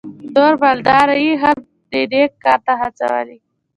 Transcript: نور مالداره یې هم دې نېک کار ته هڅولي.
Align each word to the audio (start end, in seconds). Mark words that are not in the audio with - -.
نور 0.33 0.53
مالداره 0.61 1.15
یې 1.25 1.33
هم 1.43 1.57
دې 1.91 2.01
نېک 2.11 2.31
کار 2.43 2.59
ته 2.65 2.73
هڅولي. 2.81 3.37